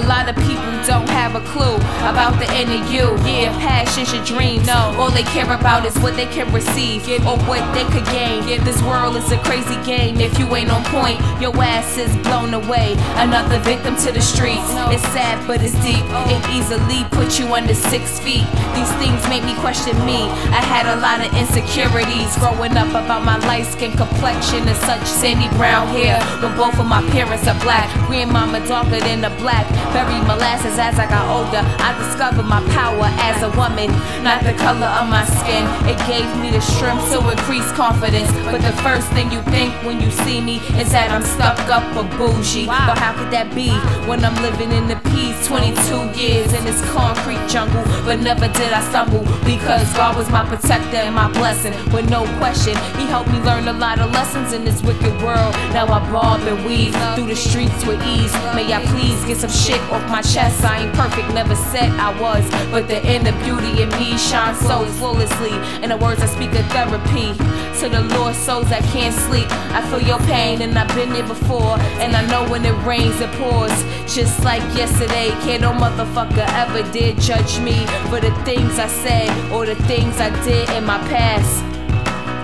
lot 0.00 0.28
of 0.28 0.36
people 0.36 0.70
don't 0.86 1.08
have 1.08 1.34
a 1.34 1.40
clue 1.52 1.76
about 2.04 2.38
the 2.38 2.46
inner 2.54 2.84
you. 2.90 3.16
Yeah, 3.24 3.50
passions, 3.58 4.12
your 4.12 4.24
dreams. 4.24 4.66
No, 4.66 4.94
all 4.98 5.10
they 5.10 5.22
care 5.22 5.50
about 5.52 5.86
is 5.86 5.96
what 5.98 6.16
they 6.16 6.26
can 6.26 6.52
receive 6.52 7.08
or 7.26 7.38
what 7.46 7.62
they 7.74 7.84
could 7.94 8.04
gain. 8.06 8.44
This 8.64 8.80
world 8.82 9.16
is 9.16 9.30
a 9.32 9.38
crazy 9.38 9.76
game. 9.84 10.20
If 10.20 10.38
you 10.38 10.46
ain't 10.54 10.70
on 10.70 10.84
point, 10.84 11.20
your 11.40 11.54
ass 11.62 11.96
is 11.98 12.14
blown 12.18 12.54
away. 12.54 12.94
Another 13.16 13.58
victim 13.60 13.96
to 14.04 14.12
the 14.12 14.20
streets. 14.20 14.68
It's 14.92 15.02
sad, 15.14 15.44
but 15.46 15.62
it's 15.62 15.74
deep. 15.82 16.04
It 16.28 16.42
easily 16.50 17.04
puts 17.10 17.38
you 17.38 17.46
under 17.54 17.74
six 17.74 18.18
feet. 18.20 18.46
These 18.74 18.92
things 19.00 19.20
make 19.28 19.44
me 19.44 19.54
question 19.56 19.94
me. 20.04 20.28
I 20.52 20.62
had 20.62 20.86
a 20.86 21.00
lot 21.00 21.24
of 21.24 21.32
insecurities 21.34 22.36
growing 22.38 22.76
up 22.76 22.90
about 22.90 23.24
my 23.24 23.38
light 23.46 23.66
skin 23.66 23.92
complexion 23.92 24.66
and 24.66 24.76
such 24.78 25.04
sandy 25.06 25.48
brown 25.56 25.88
hair. 25.88 26.20
When 26.42 26.56
both 26.56 26.78
of 26.78 26.86
my 26.86 27.02
parents 27.10 27.46
are 27.46 27.58
black, 27.60 27.88
grandmama 28.06 28.66
darker 28.66 29.00
than 29.00 29.20
the 29.20 29.30
black. 29.38 29.66
Berry 29.92 30.20
molasses 30.24 30.78
as 30.78 30.98
I 30.98 31.06
got 31.08 31.26
older. 31.28 31.62
I 31.82 31.96
discovered 31.98 32.44
my 32.46 32.62
power 32.72 33.08
as 33.22 33.42
a 33.42 33.50
woman, 33.56 33.90
not 34.22 34.42
the 34.42 34.54
color 34.54 34.86
of 34.86 35.08
my 35.08 35.24
skin. 35.24 35.64
It 35.88 35.98
gave 36.06 36.28
me 36.40 36.50
the 36.50 36.60
strength 36.60 37.10
to 37.12 37.18
increase 37.30 37.70
confidence. 37.72 38.30
But 38.50 38.62
the 38.62 38.74
first 38.82 39.08
thing 39.12 39.30
you 39.32 39.42
think 39.54 39.72
when 39.84 40.00
you 40.00 40.10
see 40.10 40.40
me 40.40 40.58
is 40.80 40.90
that 40.92 41.10
I'm 41.10 41.22
stuck 41.22 41.58
up 41.70 41.84
or 41.96 42.04
bougie. 42.16 42.66
But 42.66 42.98
how 42.98 43.12
could 43.16 43.30
that 43.32 43.54
be 43.54 43.70
when 44.08 44.24
I'm 44.24 44.36
living 44.42 44.72
in 44.72 44.88
the 44.88 44.96
peace 45.10 45.46
22 45.46 46.18
years 46.18 46.52
in 46.52 46.64
this 46.64 46.80
concrete 46.90 47.42
jungle? 47.48 47.84
But 48.04 48.20
never 48.20 48.48
did 48.48 48.72
I 48.72 48.82
stumble 48.90 49.24
because 49.44 49.86
God 49.94 50.16
was 50.16 50.28
my 50.30 50.44
protector 50.44 50.96
and 50.96 51.14
my 51.14 51.30
blessing. 51.32 51.72
With 51.92 52.10
no 52.10 52.24
question, 52.38 52.76
He 52.98 53.06
helped 53.06 53.30
me 53.30 53.40
learn 53.40 53.68
a 53.68 53.72
lot 53.72 53.98
of 53.98 54.10
lessons 54.12 54.52
in 54.52 54.64
this 54.64 54.82
wicked 54.82 55.14
world. 55.22 55.54
Now 55.72 55.86
I 55.86 56.00
bob 56.10 56.40
and 56.42 56.64
weave 56.64 56.94
through 57.14 57.26
the 57.26 57.36
streets 57.36 57.84
with 57.86 58.02
ease. 58.02 58.32
May 58.54 58.72
I 58.72 58.84
please 58.86 59.18
get 59.24 59.38
some 59.38 59.50
shit 59.50 59.75
off 59.92 60.08
my 60.10 60.22
chest? 60.22 60.64
I 60.64 60.84
ain't 60.84 60.94
perfect, 60.94 61.32
never 61.34 61.54
said 61.54 61.90
I 61.98 62.18
was. 62.20 62.48
But 62.70 62.88
the 62.88 63.04
inner 63.06 63.32
beauty 63.44 63.82
in 63.82 63.88
me 63.90 64.16
shines 64.18 64.58
so 64.58 64.84
flawlessly. 64.98 65.54
In 65.82 65.90
the 65.90 65.96
words 65.96 66.22
I 66.22 66.26
speak 66.26 66.52
of 66.52 66.66
therapy. 66.72 67.32
To 67.80 67.88
the 67.88 68.02
lost 68.16 68.44
souls 68.44 68.68
that 68.70 68.82
can't 68.92 69.14
sleep. 69.14 69.46
I 69.72 69.82
feel 69.90 70.00
your 70.00 70.18
pain 70.20 70.62
and 70.62 70.78
I've 70.78 70.94
been 70.94 71.12
there 71.12 71.26
before. 71.26 71.78
And 72.00 72.16
I 72.16 72.24
know 72.26 72.48
when 72.50 72.64
it 72.64 72.76
rains, 72.86 73.20
it 73.20 73.30
pours. 73.32 73.74
Just 74.12 74.42
like 74.44 74.62
yesterday, 74.76 75.30
kid, 75.42 75.60
no 75.60 75.72
motherfucker 75.72 76.46
ever 76.62 76.82
did 76.92 77.20
judge 77.20 77.58
me 77.60 77.86
for 78.08 78.20
the 78.20 78.32
things 78.44 78.78
I 78.78 78.88
said 78.88 79.30
or 79.52 79.66
the 79.66 79.76
things 79.84 80.20
I 80.20 80.30
did 80.44 80.68
in 80.70 80.84
my 80.84 80.98
past. 81.08 81.62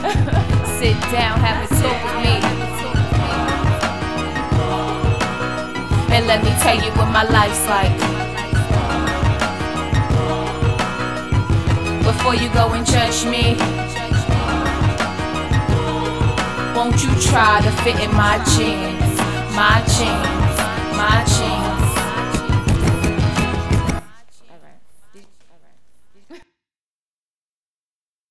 Sit 0.79 1.01
down, 1.13 1.39
have 1.39 1.71
a 1.71 1.75
talk 1.81 2.05
with 2.05 2.25
me. 2.25 2.42
And 6.23 6.29
let 6.29 6.45
me 6.45 6.51
tell 6.63 6.77
you 6.77 6.93
what 6.93 7.11
my 7.11 7.25
life's 7.25 7.67
like. 7.67 7.99
Before 12.05 12.37
you 12.37 12.49
go 12.55 12.73
and 12.75 12.87
judge 12.87 13.25
me, 13.25 13.57
won't 16.77 17.03
you 17.03 17.11
try 17.21 17.61
to 17.63 17.73
fit 17.83 17.99
in 17.99 18.15
my 18.15 18.39
jeans, 18.55 19.19
my 19.57 19.83
jeans, 19.89 20.97
my 20.97 21.25
jeans? 21.27 21.72